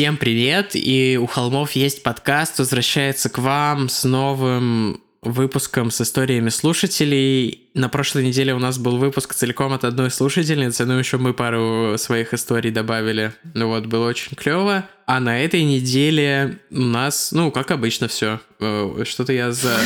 [0.00, 0.70] Всем привет!
[0.72, 7.68] И у Холмов есть подкаст, возвращается к вам с новым выпуском с историями слушателей.
[7.74, 11.98] На прошлой неделе у нас был выпуск целиком от одной слушательницы, ну еще мы пару
[11.98, 13.34] своих историй добавили.
[13.52, 14.88] Ну вот, было очень клево.
[15.04, 18.40] А на этой неделе у нас, ну, как обычно, все.
[18.58, 19.76] Э, что-то я за...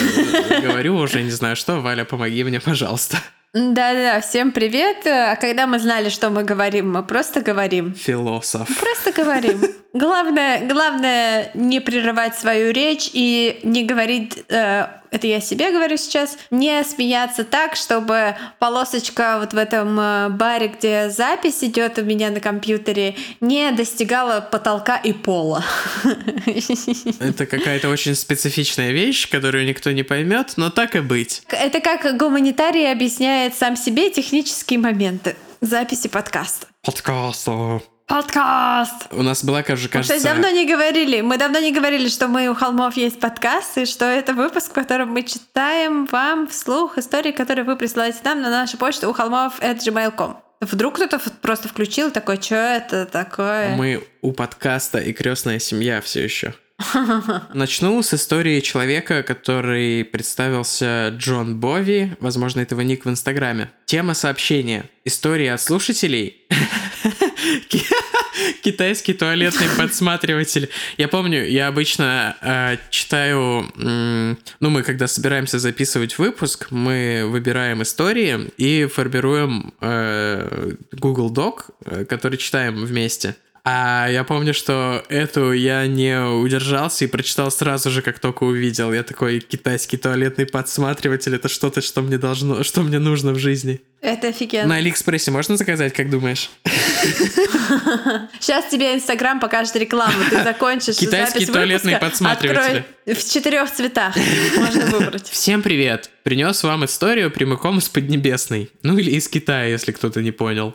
[0.62, 1.80] говорю уже, не знаю что.
[1.80, 3.18] Валя, помоги мне, пожалуйста.
[3.52, 5.04] Да-да, всем привет.
[5.08, 7.94] А когда мы знали, что мы говорим, мы просто говорим.
[7.94, 8.68] Философ.
[8.78, 9.60] Просто говорим.
[9.94, 16.36] Главное, главное не прерывать свою речь и не говорить э, это я себе говорю сейчас,
[16.50, 22.30] не смеяться так, чтобы полосочка вот в этом э, баре, где запись идет у меня
[22.30, 25.64] на компьютере, не достигала потолка и пола.
[27.20, 31.42] Это какая-то очень специфичная вещь, которую никто не поймет, но так и быть.
[31.48, 36.66] Это как гуманитарий объясняет сам себе технические моменты записи подкаста.
[36.82, 37.80] Подкаста.
[38.06, 39.06] Подкаст!
[39.12, 39.90] У нас была, кажется...
[39.94, 41.22] Мы, кстати, давно не говорили.
[41.22, 44.74] Мы давно не говорили, что мы у Холмов есть подкаст, и что это выпуск, в
[44.74, 49.58] котором мы читаем вам вслух истории, которые вы присылаете нам на нашу почту у холмов
[49.60, 50.36] gmail.com.
[50.60, 53.74] Вдруг кто-то просто включил такой, что это такое?
[53.74, 56.54] Мы у подкаста и крестная семья все еще.
[57.54, 63.70] Начну с истории человека, который представился Джон Бови, возможно, этого ник в Инстаграме.
[63.86, 64.90] Тема сообщения.
[65.04, 66.42] История от слушателей
[68.64, 70.70] Китайский туалетный подсматриватель.
[70.96, 77.82] Я помню, я обычно э, читаю, э, ну, мы когда собираемся записывать выпуск, мы выбираем
[77.82, 83.36] истории и формируем э, Google Doc, э, который читаем вместе.
[83.66, 88.92] А я помню, что эту я не удержался и прочитал сразу же, как только увидел.
[88.92, 91.34] Я такой китайский туалетный подсматриватель.
[91.34, 93.80] Это что-то, что мне должно, что мне нужно в жизни.
[94.04, 94.68] Это офигенно.
[94.68, 96.50] На Алиэкспрессе можно заказать, как думаешь?
[98.38, 102.84] Сейчас тебе Инстаграм покажет рекламу, ты закончишь Китайский туалетный подсматриватель.
[103.06, 104.14] В четырех цветах
[104.56, 105.26] можно выбрать.
[105.30, 106.10] Всем привет!
[106.22, 108.70] Принес вам историю прямиком из Поднебесной.
[108.82, 110.74] Ну или из Китая, если кто-то не понял.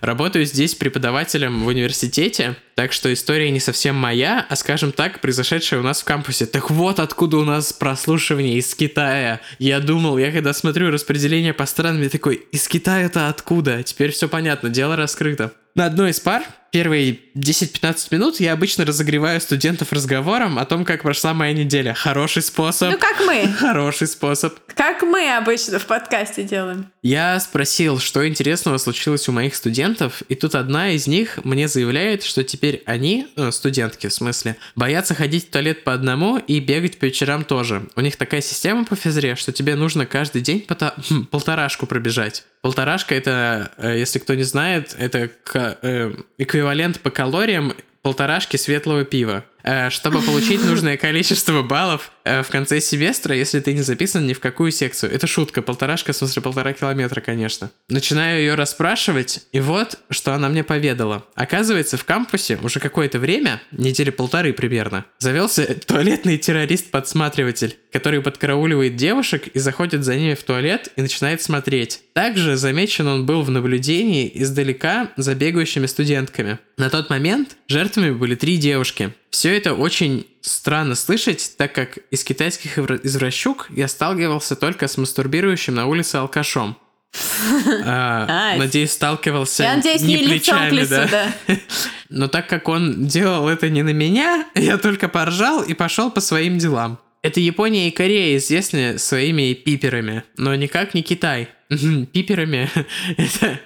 [0.00, 5.80] Работаю здесь преподавателем в университете, так что история не совсем моя, а, скажем так, произошедшая
[5.80, 6.46] у нас в кампусе.
[6.46, 9.42] Так вот откуда у нас прослушивание из Китая.
[9.58, 13.82] Я думал, я когда смотрю распределение по странам, я такой, из Китая-то откуда?
[13.82, 15.52] Теперь все понятно, дело раскрыто.
[15.74, 21.02] На одной из пар первые 10-15 минут я обычно разогреваю студентов разговором о том, как
[21.02, 21.94] прошла моя неделя.
[21.94, 22.90] Хороший способ.
[22.90, 23.46] Ну, как мы.
[23.58, 24.58] Хороший способ.
[24.74, 26.90] Как мы обычно в подкасте делаем.
[27.02, 32.22] Я спросил, что интересного случилось у моих студентов, и тут одна из них мне заявляет,
[32.22, 36.98] что теперь они, ну, студентки в смысле, боятся ходить в туалет по одному и бегать
[36.98, 37.88] по вечерам тоже.
[37.96, 40.94] У них такая система по физре, что тебе нужно каждый день пота-
[41.30, 42.44] полторашку пробежать.
[42.62, 46.12] Полторашка это, э, если кто не знает, это э,
[46.60, 47.72] эквивалент по калориям
[48.02, 49.44] полторашки светлого пива.
[49.62, 54.32] Э, чтобы получить нужное количество баллов э, в конце семестра, если ты не записан ни
[54.32, 55.12] в какую секцию.
[55.12, 57.70] Это шутка, полторашка, в смысле полтора километра, конечно.
[57.88, 61.26] Начинаю ее расспрашивать, и вот, что она мне поведала.
[61.34, 69.48] Оказывается, в кампусе уже какое-то время, недели полторы примерно, завелся туалетный террорист-подсматриватель, который подкарауливает девушек
[69.48, 72.02] и заходит за ними в туалет и начинает смотреть.
[72.12, 76.58] Также замечен он был в наблюдении издалека за бегающими студентками.
[76.76, 79.12] На тот момент жертвами были три девушки.
[79.30, 85.74] Все это очень странно слышать, так как из китайских извращук я сталкивался только с мастурбирующим
[85.74, 86.76] на улице алкашом.
[87.84, 91.08] А, надеюсь, сталкивался я надеюсь, не, не плечами, лесу, да.
[91.48, 91.56] да.
[92.08, 96.20] Но так как он делал это не на меня, я только поржал и пошел по
[96.20, 97.00] своим делам.
[97.22, 101.48] Это Япония и Корея известны своими пиперами, но никак не Китай.
[101.68, 102.70] Пиперами—
[103.18, 103.60] это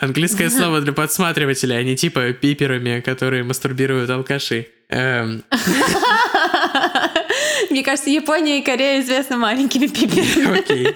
[0.00, 4.68] английское слово для подсматривателя, а не типа пиперами, которые мастурбируют алкаши.
[4.90, 5.44] Эм.
[7.70, 10.58] Мне кажется, Япония и Корея известны маленькими пиперами.
[10.58, 10.88] Окей.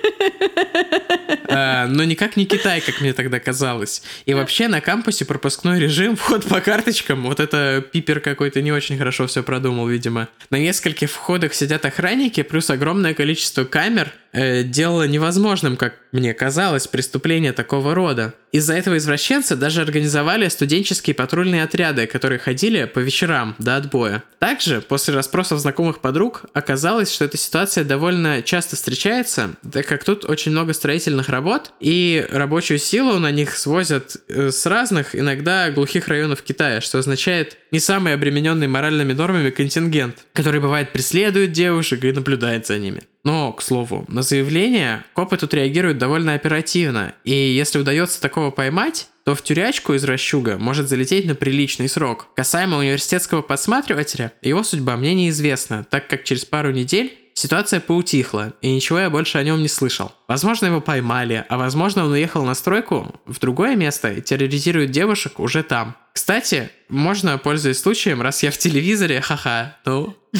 [1.48, 4.02] А, но никак не Китай, как мне тогда казалось.
[4.26, 8.98] И вообще на кампусе пропускной режим, вход по карточкам, вот это пипер какой-то не очень
[8.98, 10.28] хорошо все продумал, видимо.
[10.50, 16.86] На нескольких входах сидят охранники, плюс огромное количество камер, э, делало невозможным, как мне казалось,
[16.86, 18.34] преступление такого рода.
[18.52, 24.22] Из-за этого извращенцы даже организовали студенческие патрульные отряды, которые ходили по вечерам до отбоя.
[24.38, 30.24] Также, после расспросов знакомых подруг, оказалось, что эта ситуация довольно часто встречается, так как тут
[30.24, 35.70] очень много строительных работ работ, и рабочую силу на них свозят э, с разных, иногда
[35.70, 42.04] глухих районов Китая, что означает не самый обремененный моральными нормами контингент, который бывает преследует девушек
[42.04, 43.02] и наблюдает за ними.
[43.22, 49.08] Но, к слову, на заявление копы тут реагируют довольно оперативно, и если удается такого поймать,
[49.24, 52.28] то в тюрячку из расчуга может залететь на приличный срок.
[52.34, 58.74] Касаемо университетского подсматривателя, его судьба мне неизвестна, так как через пару недель Ситуация поутихла, и
[58.74, 60.10] ничего я больше о нем не слышал.
[60.26, 65.38] Возможно, его поймали, а возможно, он уехал на стройку в другое место и терроризирует девушек
[65.38, 65.94] уже там.
[66.28, 70.14] Кстати, можно, пользуясь случаем, раз я в телевизоре, ха-ха, ну,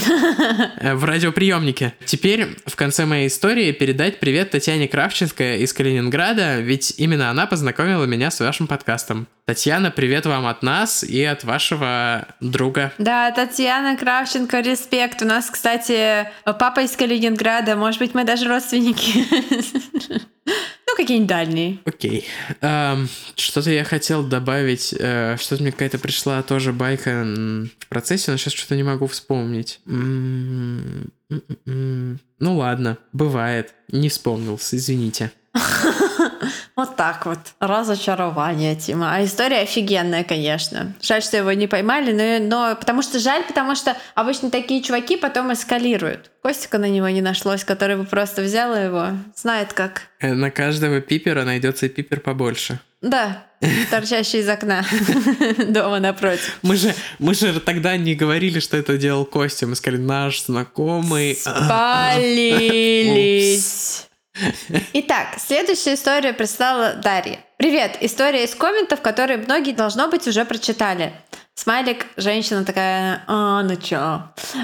[0.83, 1.95] в радиоприемнике.
[2.05, 8.05] Теперь в конце моей истории передать привет Татьяне Кравченко из Калининграда, ведь именно она познакомила
[8.05, 9.29] меня с вашим подкастом.
[9.47, 12.93] Татьяна, привет вам от нас и от вашего друга.
[12.99, 15.23] Да, Татьяна Кравченко, респект.
[15.23, 17.77] У нас, кстати, папа из Калининграда.
[17.77, 19.25] Может быть, мы даже родственники.
[20.99, 21.79] Какие-нибудь дальние.
[21.85, 22.25] Окей.
[22.61, 24.93] Эм, что-то я хотел добавить.
[24.99, 27.23] Э, что-то мне какая-то пришла тоже байка
[27.79, 29.79] в процессе, но сейчас что-то не могу вспомнить.
[29.87, 31.11] М-м-м.
[32.41, 33.75] Ну ладно, бывает.
[33.93, 35.31] Не вспомнился, извините.
[36.77, 37.39] Вот так вот.
[37.61, 39.15] Разочарование, Тима.
[39.15, 40.95] А история офигенная, конечно.
[41.03, 45.17] Жаль, что его не поймали, но, но потому что жаль, потому что обычно такие чуваки
[45.17, 46.31] потом эскалируют.
[46.43, 49.09] Костика на него не нашлось, который бы просто взял его.
[49.35, 50.03] Знает как.
[50.21, 52.79] Э, на каждого пипера найдется пипер побольше.
[53.01, 53.45] Да,
[53.91, 54.85] торчащий из окна
[55.69, 56.59] дома напротив.
[56.63, 59.67] Мы же, мы же тогда не говорили, что это делал Костя.
[59.67, 61.37] Мы сказали, наш знакомый.
[61.37, 62.39] Спалились.
[64.93, 67.41] Итак, следующая история прислала Дарья.
[67.57, 71.13] Привет, история из комментов, которые многие, должно быть, уже прочитали.
[71.55, 74.23] Смайлик, женщина такая, а, ну чё?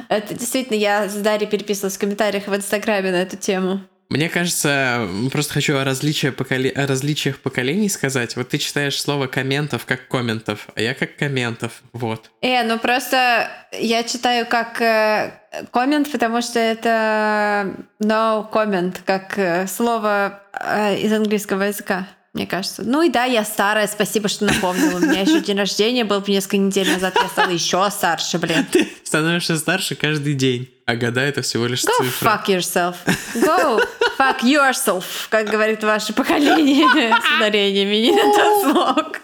[0.09, 3.81] Это действительно, я с Дарьей переписывалась в комментариях в Инстаграме на эту тему.
[4.15, 6.71] Мне кажется, просто хочу о, различия поколе...
[6.71, 8.37] о различиях поколений сказать.
[8.37, 11.83] Вот ты читаешь слово комментов как комментов, а я как комментов.
[11.93, 12.31] Вот.
[12.41, 15.33] Э, ну просто я читаю как э,
[15.73, 22.83] коммент, потому что это no comment, как э, слово э, из английского языка мне кажется.
[22.85, 24.97] Ну и да, я старая, спасибо, что напомнила.
[24.97, 28.67] У меня еще день рождения был несколько недель назад, я стала еще старше, блин.
[28.71, 32.29] Ты становишься старше каждый день, а года это всего лишь Go цифры.
[32.29, 32.97] fuck yourself.
[33.37, 33.81] Go
[34.19, 39.21] fuck yourself, как говорит ваше поколение с ударениями не на тот.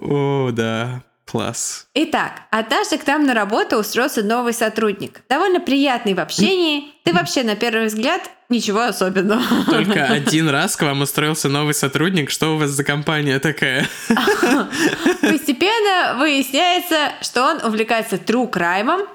[0.00, 1.02] О, да.
[1.26, 1.88] Класс.
[1.92, 5.22] Итак, однажды к нам на работу устроился новый сотрудник.
[5.28, 6.92] Довольно приятный в общении.
[7.04, 9.42] Ты вообще, на первый взгляд, ничего особенного.
[9.68, 12.30] Только один раз к вам устроился новый сотрудник.
[12.30, 13.88] Что у вас за компания такая?
[15.20, 19.06] Постепенно выясняется, что он увлекается true crime,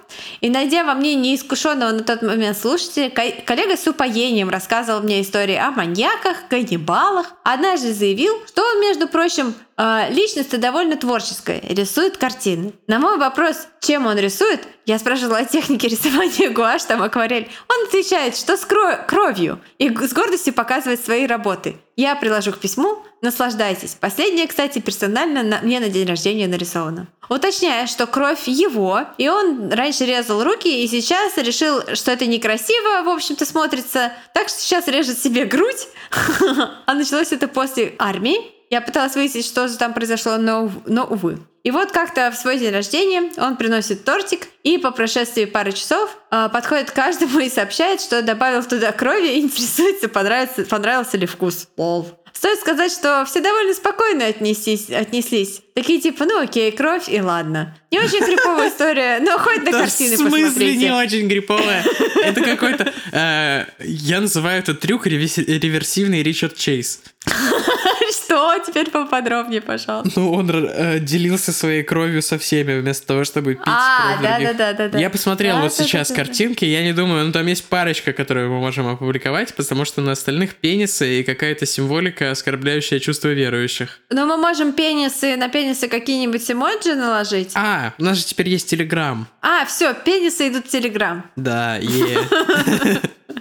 [0.41, 5.55] и найдя во мне неискушенного на тот момент слушателя, коллега с упоением рассказывал мне истории
[5.55, 7.33] о маньяках, каннибалах.
[7.43, 12.73] Однажды заявил, что он, между прочим, э, личность довольно творческая, рисует картины.
[12.87, 17.49] На мой вопрос, чем он рисует, я спрашивала о технике рисования гуашь, там акварель.
[17.67, 21.77] Он отвечает, что с кровью, и с гордостью показывает свои работы.
[21.95, 23.95] Я приложу к письму, наслаждайтесь.
[23.99, 27.07] Последнее, кстати, персонально на, мне на день рождения нарисовано.
[27.29, 33.03] Уточняя, что кровь его, и он раньше резал руки, и сейчас решил, что это некрасиво,
[33.03, 35.87] в общем-то, смотрится, так что сейчас режет себе грудь.
[36.85, 38.37] А началось это после армии.
[38.69, 41.39] Я пыталась выяснить, что же там произошло, но, но увы.
[41.63, 46.17] И вот как-то в свой день рождения он приносит тортик и по прошествии пары часов
[46.31, 51.27] э, подходит к каждому и сообщает, что добавил туда крови и интересуется, понравился, понравился ли
[51.27, 51.67] вкус.
[51.77, 52.07] Лол.
[52.33, 55.61] Стоит сказать, что все довольно спокойно отнеслись, отнеслись.
[55.75, 57.77] Такие типа, ну окей, кровь и ладно.
[57.91, 60.47] Не очень криповая история, но хоть на картины посмотрите.
[60.47, 61.85] В смысле не очень криповая?
[62.23, 62.91] Это какой-то...
[63.11, 67.01] Э, я называю этот трюк реверсивный Ричард Чейз.
[68.11, 68.57] Что?
[68.65, 70.19] Теперь поподробнее, пожалуйста.
[70.19, 74.39] Ну, он э, делился своей кровью со всеми, вместо того, чтобы пить а, кровь да,
[74.39, 74.99] да, да, да, да.
[74.99, 78.13] Я посмотрел да, вот да, сейчас да, картинки, я не думаю, ну там есть парочка,
[78.13, 83.99] которые мы можем опубликовать, потому что на остальных пенисы и какая-то символика, оскорбляющая чувство верующих.
[84.09, 87.51] Ну, мы можем пенисы, на пенисы какие-нибудь эмоджи наложить.
[87.55, 89.27] А, у нас же теперь есть Телеграм.
[89.41, 91.25] А, все, пенисы идут в Телеграм.
[91.35, 92.17] Да, е.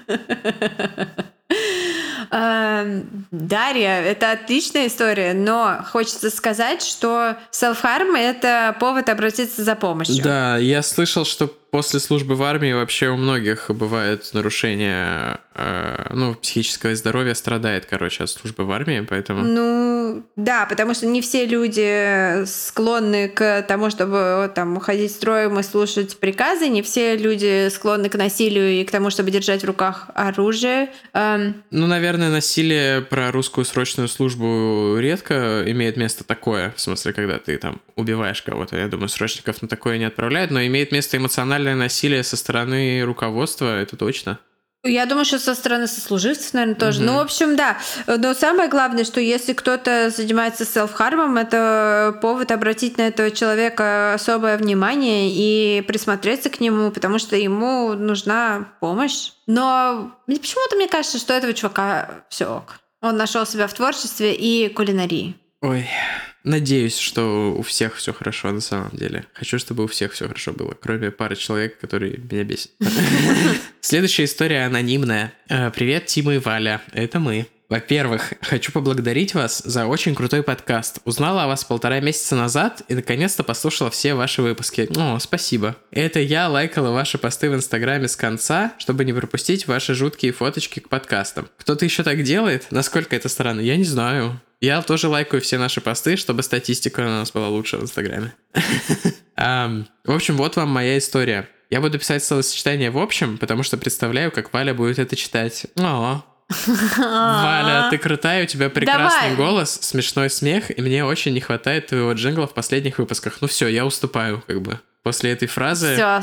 [0.08, 0.18] Эм,
[2.30, 10.22] Дарья, это отличная история, но хочется сказать, что self-harm— это повод обратиться за помощью.
[10.22, 16.34] Да, я слышал, что после службы в армии вообще у многих бывает нарушение э, ну,
[16.34, 19.42] психического здоровья, страдает, короче, от службы в армии, поэтому...
[19.42, 19.89] Ну,
[20.36, 26.18] да, потому что не все люди склонны к тому, чтобы там уходить строем и слушать
[26.18, 30.90] приказы, не все люди склонны к насилию и к тому, чтобы держать в руках оружие.
[31.12, 31.62] Эм...
[31.70, 37.56] Ну, наверное, насилие про русскую срочную службу редко имеет место такое, в смысле, когда ты
[37.58, 38.76] там убиваешь кого-то.
[38.76, 43.80] Я думаю, срочников на такое не отправляют, но имеет место эмоциональное насилие со стороны руководства,
[43.80, 44.38] это точно.
[44.82, 47.00] Я думаю, что со стороны сослуживцев, наверное, тоже.
[47.00, 47.06] Угу.
[47.06, 47.76] Ну, в общем, да.
[48.06, 54.56] Но самое главное, что если кто-то занимается селф-хармом, это повод обратить на этого человека особое
[54.56, 59.32] внимание и присмотреться к нему, потому что ему нужна помощь.
[59.46, 62.80] Но почему-то мне кажется, что этого чувака все ок.
[63.02, 65.39] Он нашел себя в творчестве и кулинарии.
[65.62, 65.86] Ой,
[66.42, 69.26] Надеюсь, что у всех все хорошо на самом деле.
[69.34, 72.70] Хочу, чтобы у всех все хорошо было, кроме пары человек, которые меня бесят.
[73.82, 75.34] Следующая история анонимная.
[75.50, 76.80] Э, Привет, Тима и Валя.
[76.92, 77.46] Это мы.
[77.68, 81.00] Во-первых, хочу поблагодарить вас за очень крутой подкаст.
[81.04, 84.88] Узнала о вас полтора месяца назад и наконец-то послушала все ваши выпуски.
[84.96, 85.76] О, спасибо.
[85.90, 90.80] Это я лайкала ваши посты в Инстаграме с конца, чтобы не пропустить ваши жуткие фоточки
[90.80, 91.48] к подкастам.
[91.58, 92.66] Кто-то еще так делает?
[92.70, 93.60] Насколько это странно?
[93.60, 94.40] Я не знаю.
[94.60, 98.34] Я тоже лайкаю все наши посты, чтобы статистика у нас была лучше в Инстаграме.
[99.36, 101.48] В общем, вот вам моя история.
[101.70, 105.66] Я буду писать словосочетание в общем, потому что представляю, как Валя будет это читать.
[105.76, 106.22] О,
[106.98, 109.36] Валя, ты крутая, у тебя прекрасный Давай.
[109.36, 113.38] голос, смешной смех, и мне очень не хватает твоего джингла в последних выпусках.
[113.40, 114.80] Ну все, я уступаю, как бы.
[115.02, 115.94] После этой фразы...
[115.94, 116.20] Все,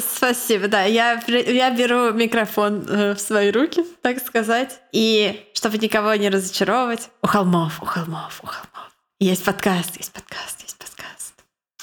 [0.00, 0.84] спасибо, да.
[0.84, 4.80] Я, я беру микрофон э, в свои руки, так сказать.
[4.92, 8.90] И чтобы никого не разочаровывать, у холмов, у холмов, у холмов.
[9.18, 11.34] Есть подкаст, есть подкаст, есть подкаст.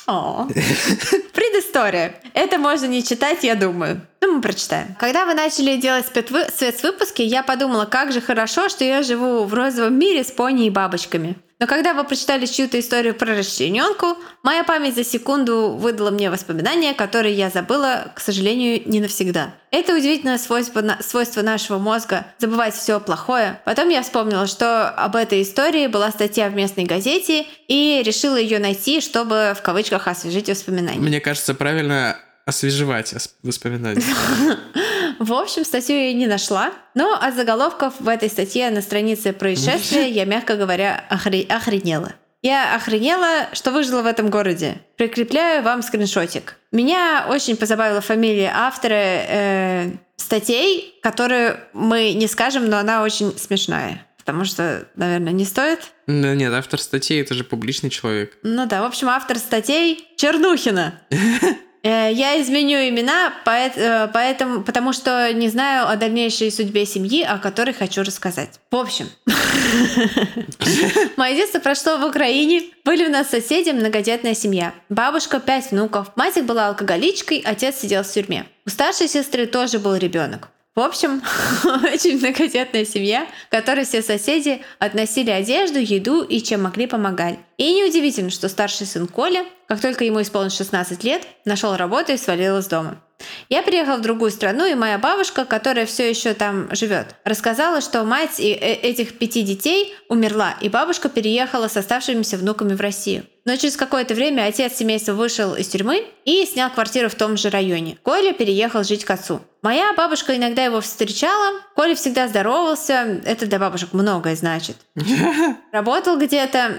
[0.08, 0.48] О.
[1.34, 2.16] Предыстория.
[2.34, 4.02] Это можно не читать, я думаю.
[4.22, 4.96] Ну, мы прочитаем.
[5.00, 10.00] Когда вы начали делать спецвыпуски, я подумала, как же хорошо, что я живу в розовом
[10.00, 11.36] мире с пони и бабочками.
[11.60, 16.94] Но когда вы прочитали чью-то историю про расчлененку, моя память за секунду выдала мне воспоминания,
[16.94, 19.56] которые я забыла, к сожалению, не навсегда.
[19.72, 23.60] Это удивительное свойство, свойство нашего мозга– забывать все плохое.
[23.66, 28.60] Потом я вспомнила, что об этой истории была статья в местной газете и решила ее
[28.60, 31.00] найти, чтобы в кавычках освежить воспоминания.
[31.00, 33.14] Мне кажется, правильно освежевать
[33.44, 34.02] воспоминания.
[35.20, 40.08] В общем, статью я не нашла, но от заголовков в этой статье на странице происшествия
[40.10, 41.42] я, мягко говоря, охре...
[41.42, 42.14] охренела.
[42.44, 44.80] Я охренела, что выжила в этом городе.
[44.96, 46.56] Прикрепляю вам скриншотик.
[46.72, 54.06] Меня очень позабавила фамилия автора э, статей, которые мы не скажем, но она очень смешная.
[54.20, 55.80] Потому что, наверное, не стоит.
[56.06, 58.38] Да нет, автор статей это же публичный человек.
[58.44, 61.02] Ну да, в общем, автор статей Чернухина.
[61.88, 67.38] Э, я изменю имена, э, поэтому, потому что не знаю о дальнейшей судьбе семьи, о
[67.38, 68.60] которой хочу рассказать.
[68.70, 69.10] В общем,
[71.16, 72.64] мое детство прошло в Украине.
[72.84, 74.74] Были у нас соседи, многодетная семья.
[74.90, 76.12] Бабушка, пять внуков.
[76.18, 78.46] Мать была алкоголичкой, отец сидел в тюрьме.
[78.66, 80.50] У старшей сестры тоже был ребенок.
[80.78, 81.24] В общем,
[81.92, 87.40] очень многодетная семья, которой все соседи относили одежду, еду и чем могли помогали.
[87.58, 92.18] И неудивительно, что старший сын Коля, как только ему исполнилось 16 лет, нашел работу и
[92.18, 93.02] свалил из дома.
[93.50, 98.04] Я приехала в другую страну, и моя бабушка, которая все еще там живет, рассказала, что
[98.04, 103.24] мать и э, этих пяти детей умерла, и бабушка переехала с оставшимися внуками в Россию.
[103.46, 107.50] Но через какое-то время отец семейства вышел из тюрьмы и снял квартиру в том же
[107.50, 107.98] районе.
[108.04, 109.40] Коля переехал жить к отцу.
[109.62, 111.62] Моя бабушка иногда его встречала.
[111.74, 113.22] Коля всегда здоровался.
[113.26, 114.76] Это для бабушек многое значит.
[115.72, 116.74] Работал где-то.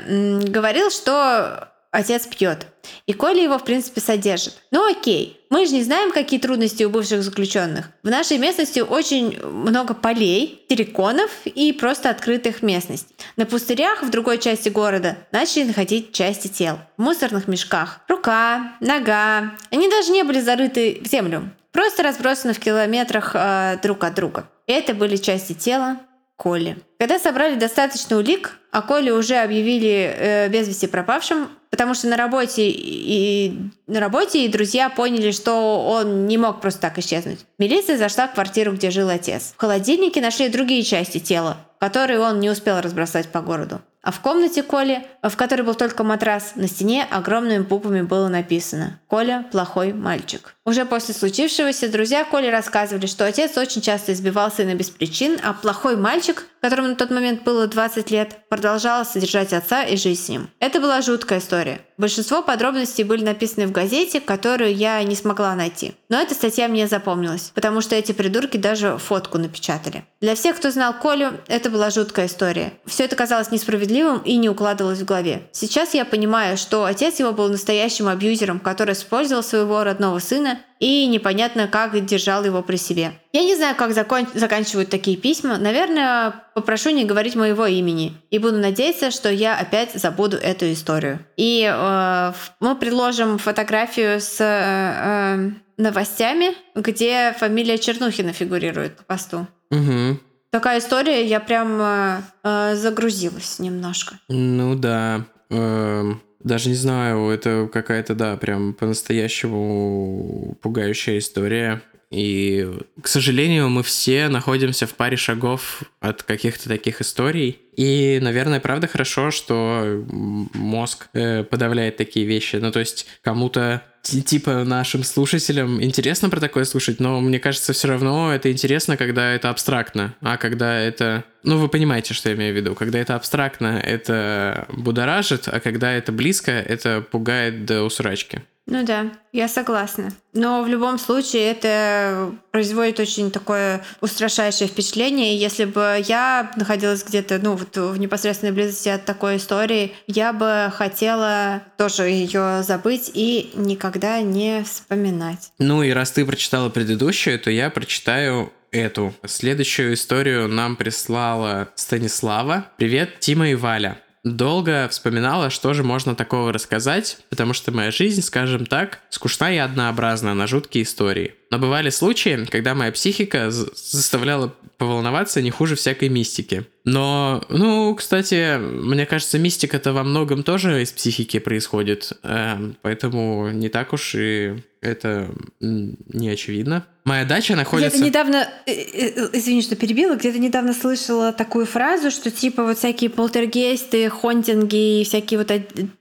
[0.47, 2.67] Говорил, что отец пьет.
[3.07, 4.55] И Коля его, в принципе, содержит.
[4.71, 7.91] Ну окей, мы же не знаем, какие трудности у бывших заключенных.
[8.03, 13.15] В нашей местности очень много полей, терриконов и просто открытых местностей.
[13.37, 16.79] На пустырях в другой части города начали находить части тел.
[16.97, 18.01] В мусорных мешках.
[18.07, 19.57] Рука, нога.
[19.71, 21.51] Они даже не были зарыты в землю.
[21.73, 24.49] Просто разбросаны в километрах э, друг от друга.
[24.67, 25.99] Это были части тела
[26.39, 26.77] Коли.
[27.01, 32.17] Когда собрали достаточно улик, а Коли уже объявили э, без вести пропавшим, потому что на
[32.17, 37.41] работе и на работе и друзья поняли, что он не мог просто так исчезнуть.
[37.59, 39.53] Милиция зашла в квартиру, где жил отец.
[39.57, 43.81] В холодильнике нашли другие части тела, которые он не успел разбросать по городу.
[44.03, 49.01] А в комнате Коли, в которой был только матрас, на стене огромными буквами было написано
[49.09, 50.55] «Коля– плохой мальчик».
[50.65, 55.53] Уже после случившегося друзья Коли рассказывали, что отец очень часто избивал сына без причин, а
[55.53, 60.29] плохой мальчик, которому на тот момент было 20 лет, продолжал содержать отца и жить с
[60.29, 60.49] ним.
[60.61, 61.81] Это была жуткая история.
[61.97, 65.95] Большинство подробностей были написаны в газете, которую я не смогла найти.
[66.09, 70.05] Но эта статья мне запомнилась, потому что эти придурки даже фотку напечатали.
[70.21, 72.73] Для всех, кто знал Колю, это была жуткая история.
[72.87, 73.88] Все это казалось несправедливым
[74.25, 75.49] и не укладывалось в голове.
[75.53, 81.07] Сейчас я понимаю, что отец его был настоящим абьюзером, который использовал своего родного сына и
[81.07, 83.13] непонятно, как держал его при себе.
[83.33, 84.27] Я не знаю, как закон...
[84.35, 85.59] заканчивают такие письма.
[85.59, 88.15] Наверное, попрошу не говорить моего имени.
[88.31, 91.21] И буду надеяться, что я опять забуду эту историю.
[91.37, 99.47] И э, мы предложим фотографию с э, э, новостями, где фамилия Чернухина фигурирует по посту.
[99.71, 100.19] Угу.
[100.51, 104.19] Такая история, я прям э, э загрузилась немножко.
[104.29, 105.27] Ну да.
[105.51, 111.83] Эм, даже не знаю, это какая-то, да, прям по-настоящему пугающая история.
[112.11, 112.67] И,
[113.03, 117.59] к сожалению, мы все находимся в паре шагов от каких-то таких историй.
[117.77, 122.57] И, наверное, правда хорошо, что мозг э, подавляет такие вещи.
[122.57, 127.89] Ну, то есть кому-то типа нашим слушателям интересно про такое слушать, но мне кажется, все
[127.89, 131.25] равно это интересно, когда это абстрактно, а когда это...
[131.43, 132.75] Ну, вы понимаете, что я имею в виду.
[132.75, 138.43] Когда это абстрактно, это будоражит, а когда это близко, это пугает до усрачки.
[138.71, 140.13] Ну да, я согласна.
[140.35, 145.39] Но в любом случае это производит очень такое устрашающее впечатление.
[145.39, 150.71] Если бы я находилась где-то, ну, вот в непосредственной близости от такой истории, я бы
[150.75, 155.51] хотела тоже ее забыть и никогда не вспоминать.
[155.59, 159.15] Ну и раз ты прочитала предыдущую, то я прочитаю эту.
[159.25, 162.67] Следующую историю нам прислала Станислава.
[162.77, 163.99] Привет, Тима и Валя
[164.37, 169.59] долго вспоминала, что же можно такого рассказать, потому что моя жизнь, скажем так, скучна и
[169.59, 171.35] однообразна на жуткие истории.
[171.51, 176.65] Но бывали случаи, когда моя психика заставляла поволноваться не хуже всякой мистики.
[176.85, 183.69] Но, ну, кстати, мне кажется, мистика-то во многом тоже из психики происходит, э, поэтому не
[183.69, 185.29] так уж и это
[185.61, 186.87] не очевидно.
[187.05, 187.91] Моя дача находится...
[187.91, 192.79] Где-то недавно, э, э, извини, что перебила, где-то недавно слышала такую фразу, что типа вот
[192.79, 195.51] всякие полтергейсты, хонтинги и всякие вот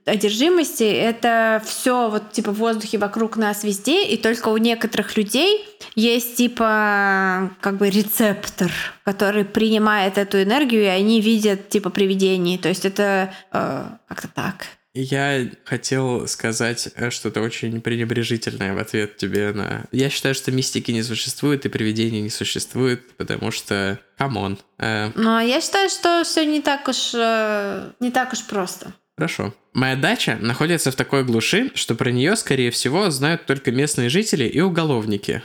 [0.04, 5.37] одержимости, это все вот типа в воздухе вокруг нас везде, и только у некоторых людей
[5.94, 8.70] есть типа как бы рецептор,
[9.04, 12.58] который принимает эту энергию, и они видят типа привидений.
[12.58, 14.66] То есть это э, как-то так.
[14.94, 19.84] Я хотел сказать э, что-то очень пренебрежительное в ответ тебе на...
[19.92, 24.00] Я считаю, что мистики не существует и привидений не существует, потому что...
[24.16, 24.58] Come on.
[24.78, 25.12] Э...
[25.14, 27.12] Ну, а я считаю, что все не так уж...
[27.14, 28.92] Э, не так уж просто.
[29.16, 29.54] Хорошо.
[29.78, 34.42] Моя дача находится в такой глуши, что про нее, скорее всего, знают только местные жители
[34.42, 35.40] и уголовники.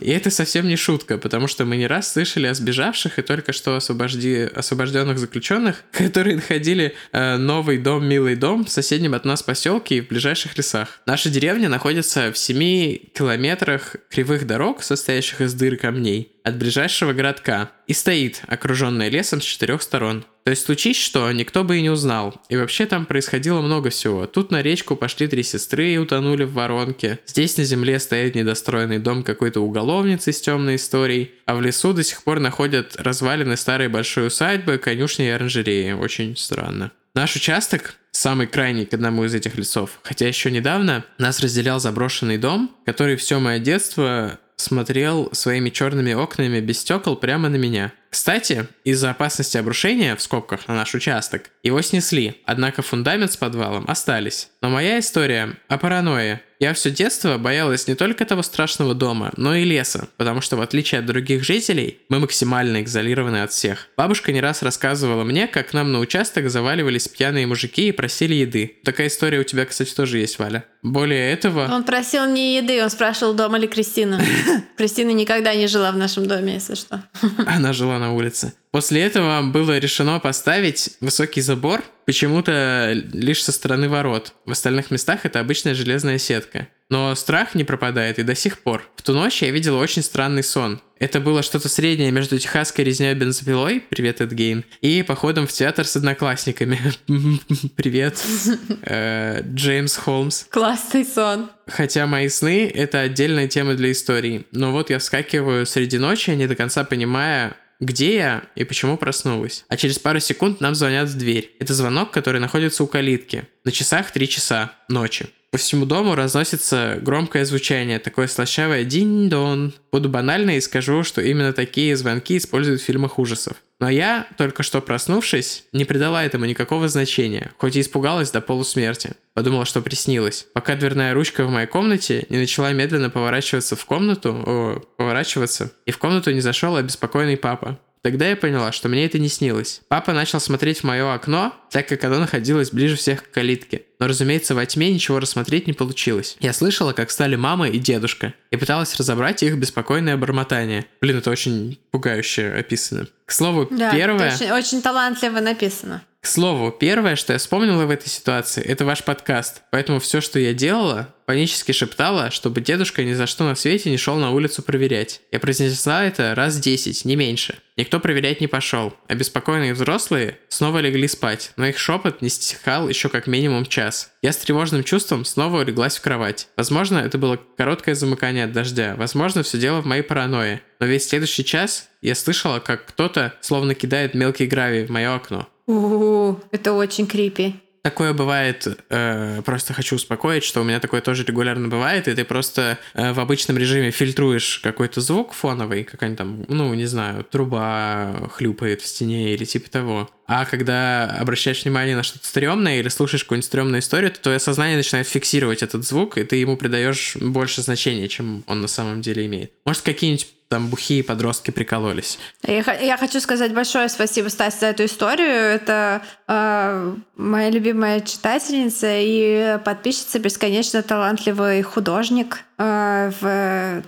[0.00, 3.52] И это совсем не шутка, потому что мы не раз слышали о сбежавших и только
[3.52, 4.48] что освобожди...
[4.52, 10.00] освобожденных заключенных, которые находили э, новый дом, милый дом в соседнем от нас поселке и
[10.00, 11.00] в ближайших лесах.
[11.06, 17.70] Наша деревня находится в 7 километрах кривых дорог, состоящих из дыр камней, от ближайшего городка,
[17.86, 20.24] и стоит, окруженная лесом с четырех сторон.
[20.46, 22.40] То есть случись что, никто бы и не узнал.
[22.48, 23.04] И вообще там
[23.36, 24.26] происходило много всего.
[24.26, 27.18] Тут на речку пошли три сестры и утонули в воронке.
[27.26, 31.32] Здесь на земле стоит недостроенный дом какой-то уголовницы с темной историей.
[31.44, 35.92] А в лесу до сих пор находят развалины старой большой усадьбы, конюшни и оранжереи.
[35.92, 36.92] Очень странно.
[37.14, 40.00] Наш участок самый крайний к одному из этих лесов.
[40.02, 46.60] Хотя еще недавно нас разделял заброшенный дом, который все мое детство смотрел своими черными окнами
[46.60, 47.92] без стекол прямо на меня.
[48.10, 53.84] Кстати, из-за опасности обрушения, в скобках, на наш участок, его снесли, однако фундамент с подвалом
[53.88, 54.48] остались.
[54.62, 56.42] Но моя история о паранойе.
[56.58, 60.62] Я все детство боялась не только того страшного дома, но и леса, потому что в
[60.62, 63.88] отличие от других жителей, мы максимально изолированы от всех.
[63.96, 68.34] Бабушка не раз рассказывала мне, как к нам на участок заваливались пьяные мужики и просили
[68.34, 68.78] еды.
[68.84, 70.64] Такая история у тебя, кстати, тоже есть, Валя.
[70.82, 71.68] Более этого...
[71.70, 74.22] Он просил не еды, он спрашивал, дома ли Кристина.
[74.78, 77.02] Кристина никогда не жила в нашем доме, если что.
[77.46, 78.54] Она жила на улице.
[78.70, 84.34] После этого было решено поставить высокий забор, почему-то лишь со стороны ворот.
[84.44, 86.68] В остальных местах это обычная железная сетка.
[86.88, 88.88] Но страх не пропадает и до сих пор.
[88.96, 90.80] В ту ночь я видел очень странный сон.
[90.98, 95.96] Это было что-то среднее между техасской резней бензопилой, привет, Эдгейн, и походом в театр с
[95.96, 96.78] одноклассниками.
[97.76, 98.22] Привет,
[98.82, 100.44] э, Джеймс Холмс.
[100.44, 101.50] Классный сон.
[101.66, 104.46] Хотя мои сны— это отдельная тема для истории.
[104.52, 109.64] Но вот я вскакиваю среди ночи, не до конца понимая, где я и почему проснулась.
[109.68, 111.54] А через пару секунд нам звонят в дверь.
[111.58, 113.48] Это звонок, который находится у калитки.
[113.64, 115.26] На часах 3 часа ночи.
[115.52, 119.74] По всему дому разносится громкое звучание, такое слащавое «динь-дон».
[119.92, 123.56] Буду банально и скажу, что именно такие звонки используют в фильмах ужасов.
[123.78, 129.12] Но я, только что проснувшись, не придала этому никакого значения, хоть и испугалась до полусмерти.
[129.34, 130.46] Подумала, что приснилось.
[130.54, 135.90] Пока дверная ручка в моей комнате не начала медленно поворачиваться в комнату, о, поворачиваться, и
[135.90, 137.78] в комнату не зашел обеспокоенный папа.
[138.06, 139.80] Тогда я поняла, что мне это не снилось.
[139.88, 143.82] Папа начал смотреть в мое окно, так как оно находилось ближе всех к калитке.
[143.98, 146.36] Но, разумеется, во тьме ничего рассмотреть не получилось.
[146.38, 150.86] Я слышала, как стали мама и дедушка, и пыталась разобрать их беспокойное бормотание.
[151.00, 153.08] Блин, это очень пугающе описано.
[153.24, 154.28] К слову, Да, первое...
[154.28, 156.04] это очень, очень талантливо написано.
[156.26, 159.62] К слову, первое, что я вспомнила в этой ситуации, это ваш подкаст.
[159.70, 163.96] Поэтому все, что я делала, панически шептала, чтобы дедушка ни за что на свете не
[163.96, 165.20] шел на улицу проверять.
[165.30, 167.60] Я произнесла это раз 10, не меньше.
[167.76, 168.92] Никто проверять не пошел.
[169.06, 174.10] Обеспокоенные взрослые снова легли спать, но их шепот не стихал еще как минимум час.
[174.26, 176.48] Я с тревожным чувством снова улеглась в кровать.
[176.56, 178.96] Возможно, это было короткое замыкание от дождя.
[178.98, 180.62] Возможно, все дело в моей паранойе.
[180.80, 185.46] Но весь следующий час я слышала, как кто-то словно кидает мелкий гравий в мое окно.
[185.68, 187.54] У, это очень крипи.
[187.82, 192.24] Такое бывает, э, просто хочу успокоить, что у меня такое тоже регулярно бывает, и ты
[192.24, 198.28] просто э, в обычном режиме фильтруешь какой-то звук фоновый, какая-нибудь там, ну, не знаю, труба
[198.32, 200.10] хлюпает в стене или типа того.
[200.26, 204.76] А когда обращаешь внимание на что-то стрёмное или слушаешь какую-нибудь стрёмную историю, то твое сознание
[204.76, 209.26] начинает фиксировать этот звук, и ты ему придаешь больше значения, чем он на самом деле
[209.26, 209.52] имеет.
[209.64, 212.18] Может, какие-нибудь там бухие подростки прикололись.
[212.46, 215.28] Я, я хочу сказать большое спасибо, Стась, за эту историю.
[215.28, 223.82] Это э, моя любимая читательница и подписчица, бесконечно талантливый художник э, в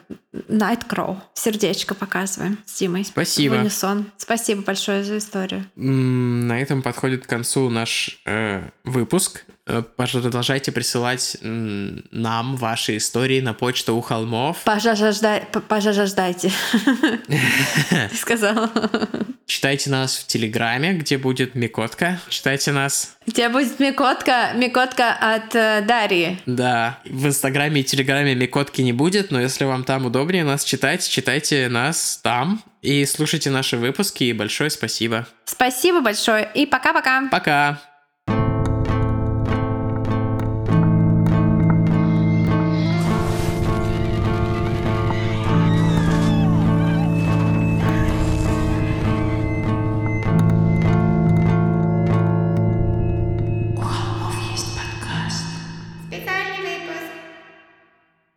[0.48, 1.18] Nightcrow.
[1.35, 3.04] Сердечко показываем с Димой.
[3.04, 3.54] Спасибо.
[3.54, 4.11] В унисон.
[4.16, 5.64] Спасибо большое за историю.
[5.76, 9.44] На этом подходит к концу наш э, выпуск.
[9.66, 14.59] Э, продолжайте присылать нам ваши истории на почту у холмов.
[14.64, 16.50] Пожаждайте.
[17.28, 18.70] Ты сказала.
[19.48, 22.20] Читайте нас в Телеграме, где будет Микотка.
[22.28, 26.37] Читайте нас, тебя будет Микотка, Микотка от э, Дарьи.
[26.44, 31.08] да, в Инстаграме и Телеграме Микотки не будет, но если вам там удобнее нас читать,
[31.08, 34.24] читайте нас там и слушайте наши выпуски.
[34.24, 35.26] И большое спасибо.
[35.46, 37.28] Спасибо большое и пока-пока.
[37.30, 37.80] Пока!